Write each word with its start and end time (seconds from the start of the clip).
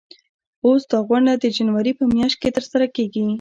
اوس 0.65 0.81
دا 0.91 0.99
غونډه 1.07 1.33
د 1.37 1.45
جنوري 1.57 1.91
په 1.99 2.03
میاشت 2.13 2.37
کې 2.41 2.55
ترسره 2.57 2.85
کیږي. 2.95 3.23